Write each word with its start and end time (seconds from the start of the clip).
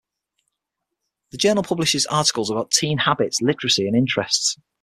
The 1.29 1.37
journal 1.37 1.61
publishes 1.61 2.07
articles 2.07 2.49
about 2.49 2.71
teen 2.71 2.97
habits, 2.97 3.39
literacy, 3.39 3.85
and 3.87 3.95
interests. 3.95 4.57